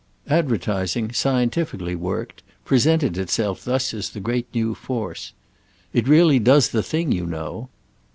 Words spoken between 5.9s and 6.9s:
"It really does the